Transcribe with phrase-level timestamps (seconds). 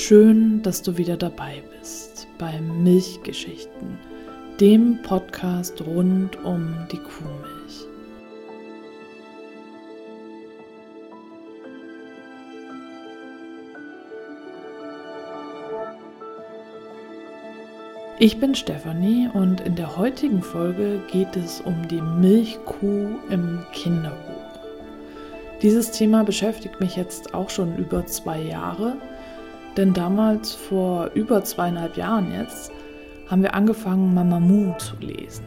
[0.00, 3.98] Schön, dass du wieder dabei bist bei Milchgeschichten,
[4.60, 7.84] dem Podcast rund um die Kuhmilch.
[18.20, 24.60] Ich bin Stefanie und in der heutigen Folge geht es um die Milchkuh im Kinderbuch.
[25.60, 28.96] Dieses Thema beschäftigt mich jetzt auch schon über zwei Jahre
[29.78, 32.72] denn damals, vor über zweieinhalb Jahren jetzt,
[33.28, 35.44] haben wir angefangen, Mamamoo zu lesen.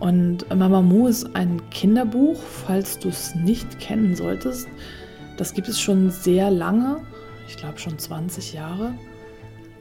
[0.00, 4.68] Und Mamamoo ist ein Kinderbuch, falls du es nicht kennen solltest.
[5.38, 7.00] Das gibt es schon sehr lange,
[7.48, 8.94] ich glaube schon 20 Jahre.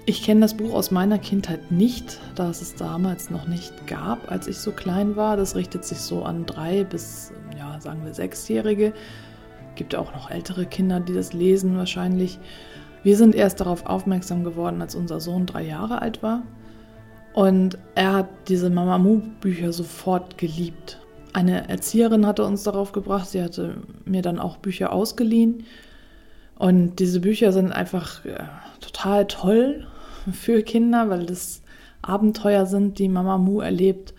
[0.05, 4.31] Ich kenne das Buch aus meiner Kindheit nicht, da es es damals noch nicht gab,
[4.31, 5.37] als ich so klein war.
[5.37, 8.93] Das richtet sich so an drei bis, ja, sagen wir sechsjährige.
[9.75, 12.39] Gibt auch noch ältere Kinder, die das lesen wahrscheinlich.
[13.03, 16.43] Wir sind erst darauf aufmerksam geworden, als unser Sohn drei Jahre alt war.
[17.33, 20.99] Und er hat diese Mamamoo-Bücher sofort geliebt.
[21.33, 25.63] Eine Erzieherin hatte uns darauf gebracht, sie hatte mir dann auch Bücher ausgeliehen.
[26.59, 28.49] Und diese Bücher sind einfach ja,
[28.81, 29.87] total toll
[30.31, 31.63] für Kinder, weil das
[32.01, 34.13] Abenteuer sind, die Mamamoo erlebt.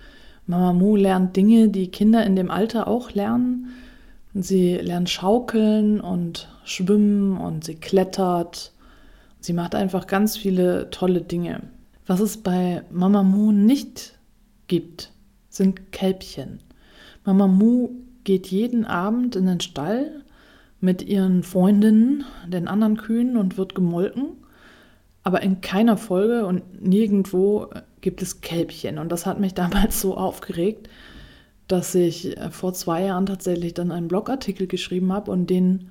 [0.46, 3.68] Mamamoo lernt Dinge, die Kinder in dem Alter auch lernen.
[4.34, 8.72] Sie lernt schaukeln und schwimmen und sie klettert.
[9.40, 11.62] Sie macht einfach ganz viele tolle Dinge.
[12.06, 14.18] Was es bei Mama Mu nicht
[14.66, 15.12] gibt,
[15.48, 16.60] sind Kälbchen.
[17.24, 17.90] Mama Mu
[18.24, 20.22] geht jeden Abend in den Stall
[20.80, 24.36] mit ihren Freundinnen, den anderen Kühen, und wird gemolken.
[25.22, 27.68] Aber in keiner Folge und nirgendwo
[28.00, 28.98] gibt es Kälbchen.
[28.98, 30.88] Und das hat mich damals so aufgeregt,
[31.68, 35.90] dass ich äh, vor zwei Jahren tatsächlich dann einen Blogartikel geschrieben habe und den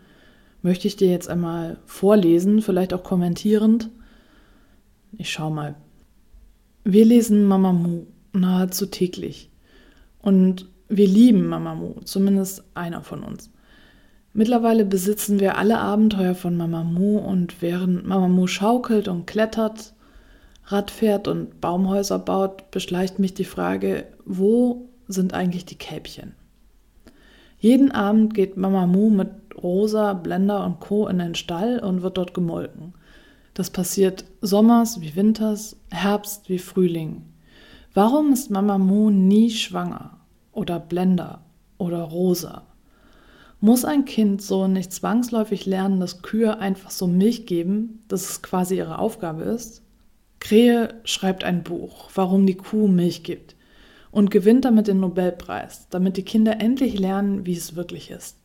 [0.61, 3.89] möchte ich dir jetzt einmal vorlesen, vielleicht auch kommentierend.
[5.17, 5.75] Ich schau mal.
[6.83, 9.49] Wir lesen Mamamoo nahezu täglich.
[10.19, 13.49] Und wir lieben Mamamoo, zumindest einer von uns.
[14.33, 19.93] Mittlerweile besitzen wir alle Abenteuer von Mamamoo und während Mamamoo schaukelt und klettert,
[20.65, 26.33] Rad fährt und Baumhäuser baut, beschleicht mich die Frage, wo sind eigentlich die Kälbchen.
[27.59, 31.07] Jeden Abend geht Mama Mu mit Rosa, Blender und Co.
[31.07, 32.93] in den Stall und wird dort gemolken.
[33.53, 37.23] Das passiert sommers wie winters, Herbst wie Frühling.
[37.93, 40.17] Warum ist Mama Mu nie schwanger?
[40.53, 41.41] Oder Blender?
[41.77, 42.63] Oder Rosa?
[43.59, 48.41] Muss ein Kind so nicht zwangsläufig lernen, dass Kühe einfach so Milch geben, dass es
[48.41, 49.83] quasi ihre Aufgabe ist?
[50.39, 53.55] Krähe schreibt ein Buch, warum die Kuh Milch gibt
[54.09, 58.37] und gewinnt damit den Nobelpreis, damit die Kinder endlich lernen, wie es wirklich ist.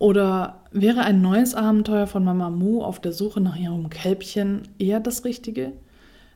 [0.00, 4.98] Oder wäre ein neues Abenteuer von Mama Mu auf der Suche nach ihrem Kälbchen eher
[4.98, 5.72] das Richtige?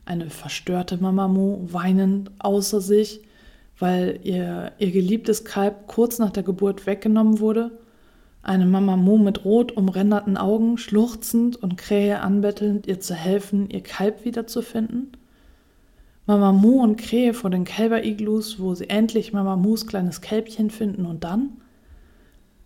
[0.05, 3.21] Eine verstörte Mama Mu, weinend außer sich,
[3.79, 7.71] weil ihr, ihr geliebtes Kalb kurz nach der Geburt weggenommen wurde?
[8.43, 13.81] Eine Mama Mu mit rot umränderten Augen, schluchzend und Krähe anbettelnd, ihr zu helfen, ihr
[13.81, 15.13] Kalb wiederzufinden?
[16.27, 21.07] Mama Mu und Krähe vor den Kälberiglus, wo sie endlich Mama Mus kleines Kälbchen finden
[21.07, 21.61] und dann?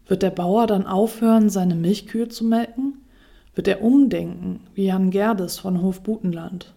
[0.09, 3.05] Wird der Bauer dann aufhören, seine Milchkühe zu melken?
[3.53, 6.73] Wird er umdenken, wie Jan Gerdes von Hof Butenland?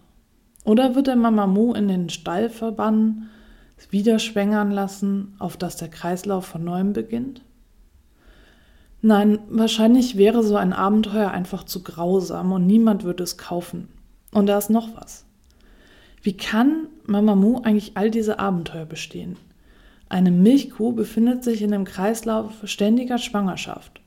[0.65, 3.31] Oder wird er Mama Mu in den Stall verbannen,
[3.89, 7.41] wieder schwängern lassen, auf dass der Kreislauf von neuem beginnt?
[9.01, 13.89] Nein, wahrscheinlich wäre so ein Abenteuer einfach zu grausam und niemand würde es kaufen.
[14.31, 15.25] Und da ist noch was.
[16.21, 19.39] Wie kann Mama Mu eigentlich all diese Abenteuer bestehen?
[20.13, 24.03] Eine Milchkuh befindet sich in einem Kreislauf ständiger Schwangerschaft.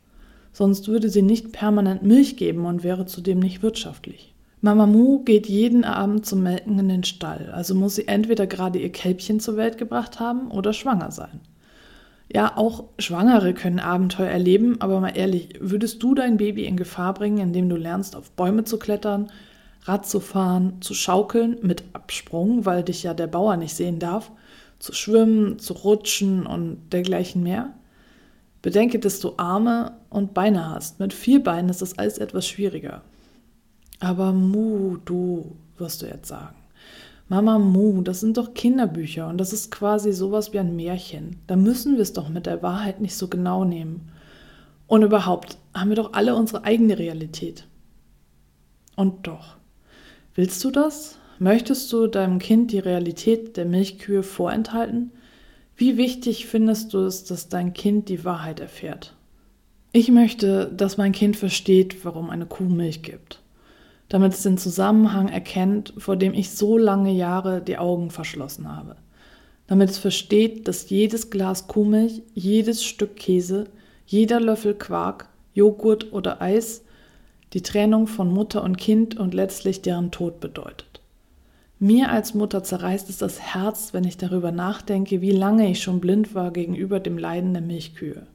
[0.54, 4.36] Sonst würde sie nicht permanent Milch geben und wäre zudem nicht wirtschaftlich.
[4.62, 8.78] Mama Mu geht jeden Abend zum Melken in den Stall, also muss sie entweder gerade
[8.78, 11.40] ihr Kälbchen zur Welt gebracht haben oder schwanger sein.
[12.32, 17.16] Ja, auch Schwangere können Abenteuer erleben, aber mal ehrlich, würdest du dein Baby in Gefahr
[17.16, 19.32] bringen, indem du lernst, auf Bäume zu klettern,
[19.85, 24.32] Rad zu fahren, zu schaukeln mit Absprung, weil dich ja der Bauer nicht sehen darf,
[24.80, 27.74] zu schwimmen, zu rutschen und dergleichen mehr.
[28.62, 31.00] Bedenke, dass du Arme und Beine hast.
[31.00, 33.02] Mit vier Beinen ist das alles etwas schwieriger.
[34.00, 36.56] Aber Mu, du, wirst du jetzt sagen.
[37.28, 41.38] Mama Mu, das sind doch Kinderbücher und das ist quasi sowas wie ein Märchen.
[41.48, 44.12] Da müssen wir es doch mit der Wahrheit nicht so genau nehmen.
[44.88, 47.68] Und überhaupt haben wir doch alle unsere eigene Realität.
[48.96, 49.58] Und doch.
[50.36, 51.18] Willst du das?
[51.40, 55.11] Möchtest du deinem Kind die Realität der Milchkühe vorenthalten?
[55.76, 59.14] Wie wichtig findest du es, dass dein Kind die Wahrheit erfährt?
[59.91, 63.41] Ich möchte, dass mein Kind versteht, warum eine Kuh Milch gibt.
[64.09, 68.96] damit es den Zusammenhang erkennt, vor dem ich so lange Jahre die Augen verschlossen habe.
[69.67, 73.66] Damit es versteht, dass jedes Glas Kuhmilch, jedes Stück Käse,
[74.05, 76.84] jeder Löffel Quark, Joghurt oder Eis
[77.53, 80.95] die Trennung von Mutter und Kind und letztlich deren Tod bedeutet.
[81.80, 86.00] Mir als Mutter zerreißt es das Herz, wenn ich darüber nachdenke, wie lange ich schon
[86.00, 88.28] blind war gegenüber dem Leiden der Milchkühe.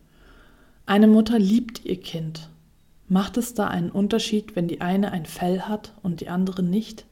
[0.85, 2.51] Eine Mutter liebt ihr Kind.
[3.09, 7.07] Macht es da einen Unterschied, wenn die eine ein Fell hat und die andere nicht?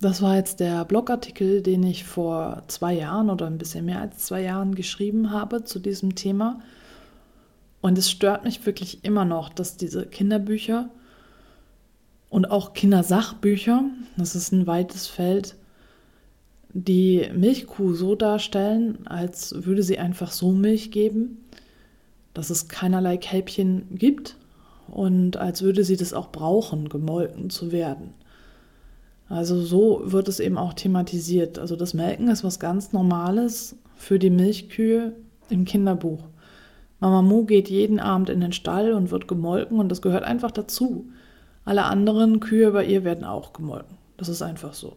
[0.00, 4.18] Das war jetzt der Blogartikel, den ich vor zwei Jahren oder ein bisschen mehr als
[4.18, 6.60] zwei Jahren geschrieben habe zu diesem Thema.
[7.80, 10.90] Und es stört mich wirklich immer noch, dass diese Kinderbücher
[12.28, 13.84] und auch Kindersachbücher,
[14.16, 15.56] das ist ein weites Feld,
[16.72, 21.38] die Milchkuh so darstellen, als würde sie einfach so Milch geben,
[22.34, 24.36] dass es keinerlei Kälbchen gibt
[24.88, 28.12] und als würde sie das auch brauchen, gemolken zu werden.
[29.28, 31.58] Also so wird es eben auch thematisiert.
[31.58, 35.14] Also das Melken ist was ganz Normales für die Milchkühe
[35.48, 36.22] im Kinderbuch.
[37.00, 40.50] Mama Mu geht jeden Abend in den Stall und wird gemolken und das gehört einfach
[40.50, 41.06] dazu.
[41.66, 43.98] Alle anderen Kühe bei ihr werden auch gemolken.
[44.16, 44.96] Das ist einfach so.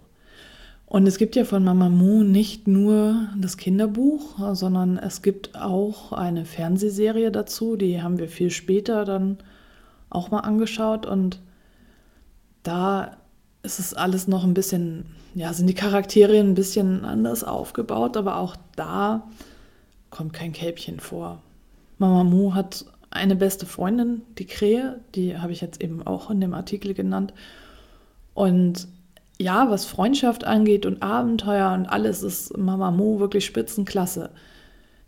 [0.86, 6.14] Und es gibt ja von Mama Mu nicht nur das Kinderbuch, sondern es gibt auch
[6.14, 9.40] eine Fernsehserie dazu, die haben wir viel später dann
[10.10, 11.40] auch mal angeschaut und
[12.64, 13.18] da
[13.62, 15.06] ist es alles noch ein bisschen,
[15.36, 19.28] ja, sind die Charaktere ein bisschen anders aufgebaut, aber auch da
[20.10, 21.42] kommt kein Kälbchen vor.
[21.98, 26.42] Mama Mu hat eine beste Freundin, die Krähe, die habe ich jetzt eben auch in
[26.42, 27.34] dem Artikel genannt.
[28.34, 28.88] Und
[29.40, 34.32] ja, was Freundschaft angeht und Abenteuer und alles, ist Mama Mu wirklich Spitzenklasse.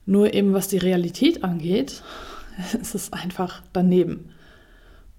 [0.06, 2.01] Nur eben was die Realität angeht,
[2.81, 4.31] ist es einfach daneben.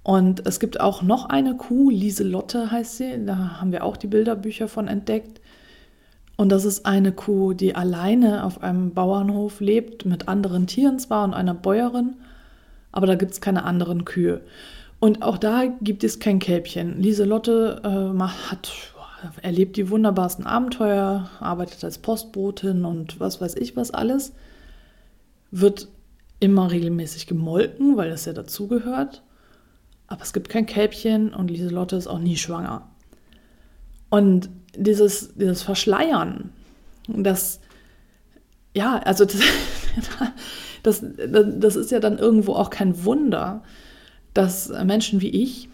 [0.02, 4.08] Und es gibt auch noch eine Kuh, Lieselotte heißt sie, da haben wir auch die
[4.08, 5.40] Bilderbücher von entdeckt.
[6.36, 11.22] Und das ist eine Kuh, die alleine auf einem Bauernhof lebt, mit anderen Tieren zwar
[11.24, 12.14] und einer Bäuerin,
[12.92, 14.42] aber da gibt es keine anderen Kühe.
[15.00, 17.00] Und auch da gibt es kein Kälbchen.
[17.00, 18.72] Lieselotte äh, hat,
[19.42, 24.32] erlebt die wunderbarsten Abenteuer, arbeitet als Postbotin und was weiß ich was alles.
[25.50, 25.88] Wird
[26.38, 29.22] immer regelmäßig gemolken, weil das ja dazugehört.
[30.06, 32.88] Aber es gibt kein Kälbchen und Lieselotte ist auch nie schwanger.
[34.10, 36.50] Und dieses, dieses Verschleiern,
[37.08, 37.60] das,
[38.74, 39.36] ja, also das,
[40.82, 43.62] das, das ist ja dann irgendwo auch kein Wunder,
[44.34, 45.68] dass Menschen wie ich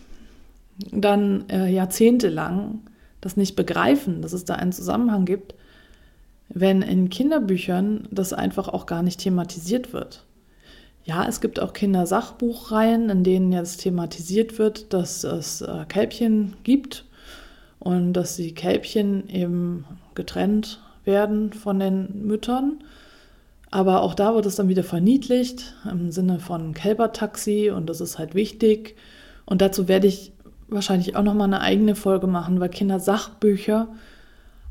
[0.93, 2.81] dann äh, jahrzehntelang
[3.21, 5.55] das nicht begreifen, dass es da einen Zusammenhang gibt,
[6.49, 10.25] wenn in Kinderbüchern das einfach auch gar nicht thematisiert wird.
[11.05, 17.07] Ja, es gibt auch Kindersachbuchreihen, in denen jetzt thematisiert wird, dass es äh, Kälbchen gibt
[17.79, 19.85] und dass die Kälbchen eben
[20.15, 22.85] getrennt werden von den Müttern.
[23.71, 28.19] Aber auch da wird es dann wieder verniedlicht im Sinne von Kälbertaxi und das ist
[28.19, 28.97] halt wichtig.
[29.45, 30.33] Und dazu werde ich
[30.69, 33.89] wahrscheinlich auch nochmal eine eigene Folge machen, weil Kindersachbücher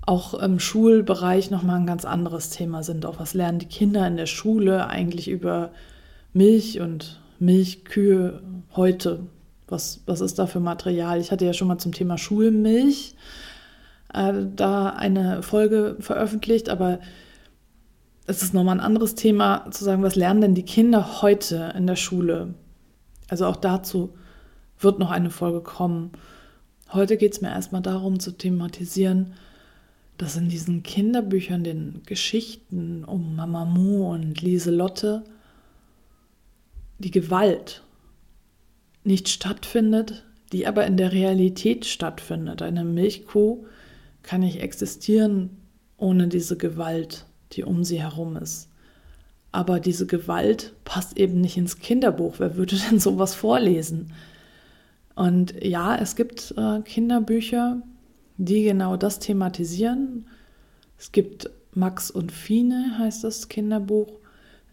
[0.08, 3.06] auch im Schulbereich nochmal ein ganz anderes Thema sind.
[3.06, 5.72] Auch was lernen die Kinder in der Schule eigentlich über
[6.34, 8.42] Milch und Milchkühe
[8.75, 9.20] heute?
[9.68, 11.20] Was, was ist da für Material?
[11.20, 13.16] Ich hatte ja schon mal zum Thema Schulmilch
[14.13, 17.00] äh, da eine Folge veröffentlicht, aber
[18.27, 21.88] es ist nochmal ein anderes Thema zu sagen, was lernen denn die Kinder heute in
[21.88, 22.53] der Schule?
[23.29, 24.13] Also auch dazu
[24.79, 26.12] wird noch eine Folge kommen.
[26.91, 29.34] Heute geht es mir erstmal darum zu thematisieren,
[30.17, 35.24] dass in diesen Kinderbüchern, den Geschichten um Mama Mu und Lieselotte,
[37.00, 37.84] die Gewalt
[39.03, 42.62] nicht stattfindet, die aber in der Realität stattfindet.
[42.62, 43.65] Eine Milchkuh
[44.22, 45.62] kann nicht existieren
[45.96, 48.70] ohne diese Gewalt, die um sie herum ist.
[49.51, 52.36] Aber diese Gewalt passt eben nicht ins Kinderbuch.
[52.38, 54.13] Wer würde denn sowas vorlesen?
[55.16, 57.82] Und ja, es gibt äh, Kinderbücher,
[58.38, 60.27] die genau das thematisieren.
[60.98, 64.12] Es gibt Max und Fine, heißt das Kinderbuch,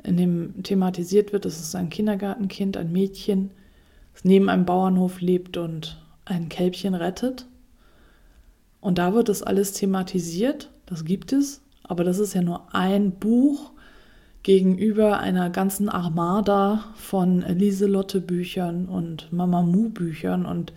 [0.03, 3.51] in dem thematisiert wird, dass es ein Kindergartenkind, ein Mädchen,
[4.13, 7.47] das neben einem Bauernhof lebt und ein Kälbchen rettet.
[8.81, 13.13] Und da wird das alles thematisiert, das gibt es, aber das ist ja nur ein
[13.13, 13.73] Buch
[14.43, 20.45] gegenüber einer ganzen Armada von Lieselotte-Büchern und Mamamoo-Büchern.
[20.45, 20.73] Und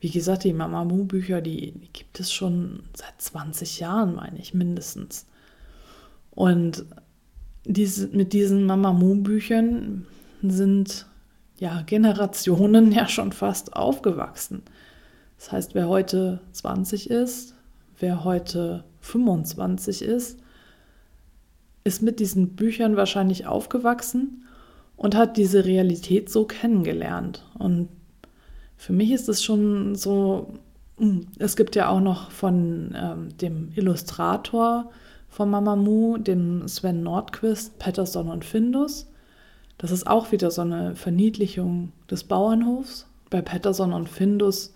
[0.00, 5.26] wie gesagt, die Mamamoo-Bücher, die, gibt es schon seit 20 Jahren, meine ich, mindestens.
[6.30, 6.84] Und
[7.64, 10.06] diese, mit diesen Mamamoo-Büchern
[10.42, 11.06] sind
[11.58, 14.62] ja Generationen ja schon fast aufgewachsen.
[15.36, 17.54] Das heißt, wer heute 20 ist,
[17.98, 20.38] wer heute 25 ist,
[21.84, 24.46] ist mit diesen Büchern wahrscheinlich aufgewachsen
[24.96, 27.44] und hat diese Realität so kennengelernt.
[27.58, 27.88] Und
[28.76, 30.54] für mich ist es schon so,
[30.98, 34.90] hm, es gibt ja auch noch von ähm, dem Illustrator
[35.28, 39.10] von Mamamoo, dem Sven Nordquist, Patterson und Findus.
[39.76, 43.06] Das ist auch wieder so eine Verniedlichung des Bauernhofs.
[43.30, 44.72] Bei Patterson und Findus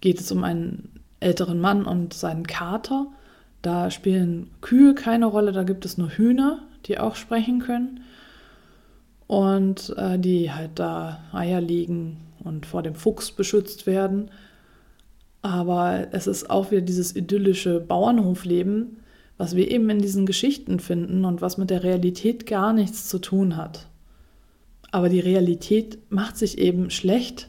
[0.00, 3.08] geht es um einen älteren Mann und seinen Kater.
[3.62, 8.00] Da spielen Kühe keine Rolle, da gibt es nur Hühner, die auch sprechen können.
[9.28, 14.30] Und äh, die halt da Eier liegen und vor dem Fuchs beschützt werden.
[15.40, 18.98] Aber es ist auch wieder dieses idyllische Bauernhofleben,
[19.38, 23.18] was wir eben in diesen Geschichten finden und was mit der Realität gar nichts zu
[23.18, 23.86] tun hat.
[24.90, 27.48] Aber die Realität macht sich eben schlecht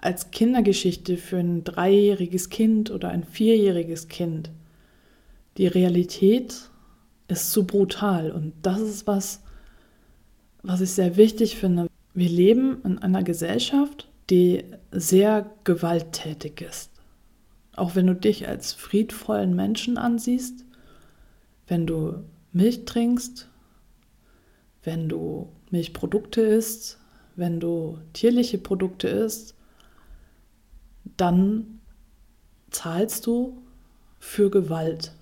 [0.00, 4.50] als Kindergeschichte für ein dreijähriges Kind oder ein vierjähriges Kind.
[5.58, 6.70] Die Realität
[7.26, 9.42] ist zu brutal und das ist was,
[10.62, 11.88] was ich sehr wichtig finde.
[12.14, 16.90] Wir leben in einer Gesellschaft, die sehr gewalttätig ist.
[17.74, 20.64] Auch wenn du dich als friedvollen Menschen ansiehst,
[21.66, 23.48] wenn du Milch trinkst,
[24.84, 26.98] wenn du Milchprodukte isst,
[27.34, 29.54] wenn du tierliche Produkte isst,
[31.16, 31.80] dann
[32.70, 33.60] zahlst du
[34.18, 35.12] für Gewalt.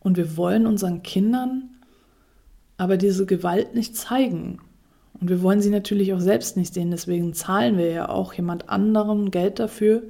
[0.00, 1.70] Und wir wollen unseren Kindern
[2.78, 4.60] aber diese Gewalt nicht zeigen.
[5.20, 6.92] Und wir wollen sie natürlich auch selbst nicht sehen.
[6.92, 10.04] Deswegen zahlen wir ja auch jemand anderem Geld dafür,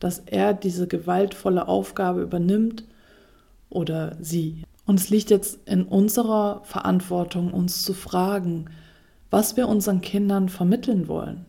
[0.00, 2.84] dass er diese gewaltvolle Aufgabe übernimmt
[3.70, 4.64] oder sie.
[4.84, 8.66] Und es liegt jetzt in unserer Verantwortung, uns zu fragen,
[9.30, 11.44] was wir unseren Kindern vermitteln wollen.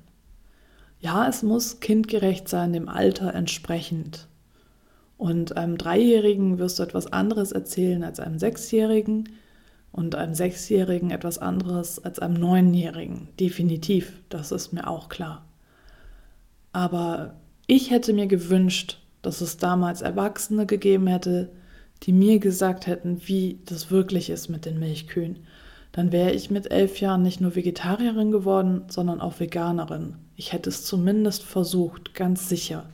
[0.99, 4.27] Ja, es muss kindgerecht sein, dem Alter entsprechend.
[5.19, 9.27] Und einem Dreijährigen wirst du etwas anderes erzählen als einem Sechsjährigen
[9.91, 13.27] und einem Sechsjährigen etwas anderes als einem Neunjährigen.
[13.37, 15.45] Definitiv, das ist mir auch klar.
[16.71, 17.33] Aber
[17.67, 21.49] ich hätte mir gewünscht, dass es damals Erwachsene gegeben hätte,
[22.03, 25.39] die mir gesagt hätten, wie das wirklich ist mit den Milchkühen.
[25.91, 30.15] Dann wäre ich mit elf Jahren nicht nur Vegetarierin geworden, sondern auch Veganerin.
[30.37, 32.85] Ich hätte es zumindest versucht, ganz sicher.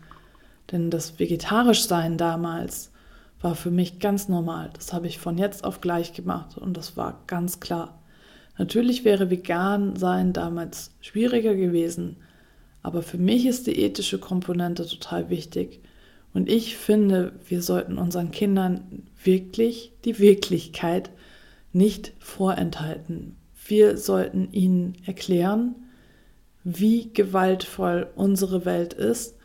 [0.72, 2.91] Denn das Vegetarischsein damals
[3.41, 4.72] war für mich ganz normal.
[4.74, 8.01] Das habe ich von jetzt auf gleich gemacht und das war ganz klar.
[8.57, 12.17] Natürlich wäre vegan sein damals schwieriger gewesen,
[12.81, 15.81] aber für mich ist die ethische Komponente total wichtig.
[16.34, 21.10] Und ich finde, wir sollten unseren Kindern wirklich die Wirklichkeit
[21.72, 23.36] nicht vorenthalten.
[23.67, 25.75] Wir sollten ihnen erklären,
[26.63, 29.36] wie gewaltvoll unsere Welt ist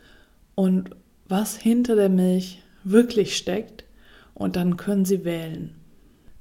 [0.55, 0.91] und
[1.31, 3.85] was hinter der Milch wirklich steckt
[4.33, 5.73] und dann können Sie wählen.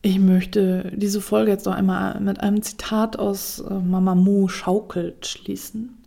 [0.02, 5.26] Ich möchte diese Folge jetzt noch einmal mit einem Zitat aus äh, Mama Mu schaukelt
[5.26, 5.99] schließen.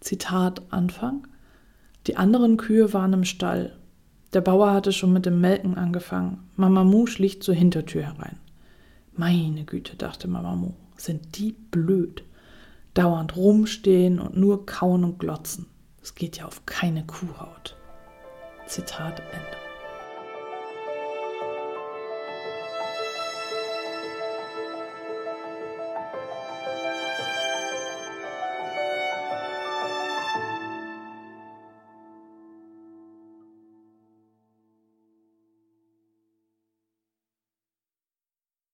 [0.00, 1.26] Zitat Anfang.
[2.06, 3.76] Die anderen Kühe waren im Stall.
[4.32, 6.48] Der Bauer hatte schon mit dem Melken angefangen.
[6.56, 8.38] Mama Mu schlich zur Hintertür herein.
[9.16, 12.22] Meine Güte, dachte Mama Mu, sind die blöd.
[12.94, 15.66] Dauernd rumstehen und nur kauen und glotzen.
[16.00, 17.77] Es geht ja auf keine Kuhhaut.
[18.68, 19.67] Zitat Ende.